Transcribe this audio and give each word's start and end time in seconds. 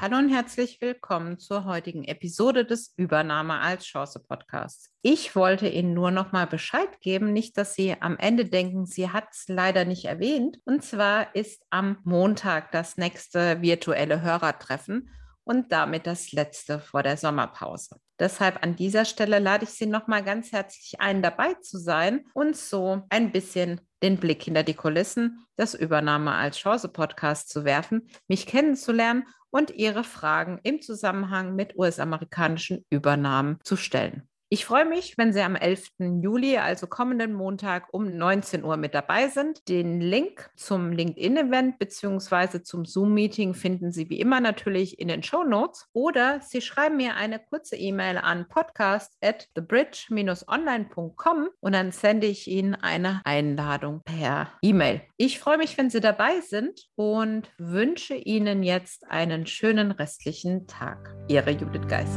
Hallo 0.00 0.16
und 0.16 0.28
herzlich 0.28 0.80
willkommen 0.80 1.40
zur 1.40 1.64
heutigen 1.64 2.04
Episode 2.04 2.64
des 2.64 2.94
Übernahme 2.96 3.58
als 3.58 3.84
Chance 3.84 4.20
Podcasts. 4.20 4.92
Ich 5.02 5.34
wollte 5.34 5.66
Ihnen 5.66 5.92
nur 5.92 6.12
noch 6.12 6.30
mal 6.30 6.46
Bescheid 6.46 7.00
geben, 7.00 7.32
nicht, 7.32 7.58
dass 7.58 7.74
Sie 7.74 7.96
am 8.00 8.16
Ende 8.16 8.44
denken, 8.44 8.86
sie 8.86 9.10
hat 9.10 9.24
es 9.32 9.46
leider 9.48 9.84
nicht 9.84 10.04
erwähnt. 10.04 10.58
Und 10.64 10.84
zwar 10.84 11.34
ist 11.34 11.64
am 11.70 11.98
Montag 12.04 12.70
das 12.70 12.96
nächste 12.96 13.60
virtuelle 13.60 14.22
Hörertreffen 14.22 15.10
und 15.42 15.72
damit 15.72 16.06
das 16.06 16.30
letzte 16.30 16.78
vor 16.78 17.02
der 17.02 17.16
Sommerpause. 17.16 17.96
Deshalb 18.20 18.62
an 18.62 18.76
dieser 18.76 19.04
Stelle 19.04 19.40
lade 19.40 19.64
ich 19.64 19.70
Sie 19.70 19.86
noch 19.86 20.06
mal 20.06 20.22
ganz 20.22 20.52
herzlich 20.52 21.00
ein, 21.00 21.22
dabei 21.22 21.54
zu 21.54 21.76
sein 21.76 22.24
und 22.34 22.56
so 22.56 23.02
ein 23.10 23.32
bisschen 23.32 23.80
den 24.02 24.18
Blick 24.18 24.44
hinter 24.44 24.62
die 24.62 24.74
Kulissen 24.74 25.44
des 25.58 25.74
Übernahme 25.74 26.34
als 26.34 26.58
Chance 26.58 26.88
Podcast 26.88 27.48
zu 27.48 27.64
werfen, 27.64 28.08
mich 28.28 28.46
kennenzulernen 28.46 29.24
und 29.50 29.70
Ihre 29.70 30.04
Fragen 30.04 30.60
im 30.62 30.82
Zusammenhang 30.82 31.54
mit 31.54 31.76
US-amerikanischen 31.76 32.84
Übernahmen 32.90 33.58
zu 33.64 33.76
stellen. 33.76 34.28
Ich 34.50 34.64
freue 34.64 34.86
mich, 34.86 35.18
wenn 35.18 35.34
Sie 35.34 35.42
am 35.42 35.56
11. 35.56 35.90
Juli, 36.22 36.56
also 36.56 36.86
kommenden 36.86 37.34
Montag 37.34 37.92
um 37.92 38.16
19 38.16 38.64
Uhr 38.64 38.78
mit 38.78 38.94
dabei 38.94 39.28
sind. 39.28 39.68
Den 39.68 40.00
Link 40.00 40.48
zum 40.56 40.90
LinkedIn-Event 40.90 41.78
bzw. 41.78 42.62
zum 42.62 42.86
Zoom-Meeting 42.86 43.52
finden 43.52 43.92
Sie 43.92 44.08
wie 44.08 44.18
immer 44.18 44.40
natürlich 44.40 44.98
in 44.98 45.08
den 45.08 45.22
Show 45.22 45.44
Notes 45.44 45.90
oder 45.92 46.40
Sie 46.40 46.62
schreiben 46.62 46.96
mir 46.96 47.16
eine 47.16 47.38
kurze 47.40 47.76
E-Mail 47.76 48.16
an 48.16 48.48
podcast 48.48 49.18
at 49.20 49.50
thebridge-online.com 49.54 51.48
und 51.60 51.72
dann 51.72 51.92
sende 51.92 52.26
ich 52.26 52.48
Ihnen 52.48 52.74
eine 52.74 53.20
Einladung 53.24 54.00
per 54.02 54.50
E-Mail. 54.62 55.02
Ich 55.18 55.40
freue 55.40 55.58
mich, 55.58 55.76
wenn 55.76 55.90
Sie 55.90 56.00
dabei 56.00 56.40
sind 56.40 56.88
und 56.94 57.52
wünsche 57.58 58.14
Ihnen 58.14 58.62
jetzt 58.62 59.10
einen 59.10 59.44
schönen 59.44 59.90
restlichen 59.90 60.66
Tag. 60.66 61.14
Ihre 61.28 61.50
Judith 61.50 61.86
Geis 61.86 62.16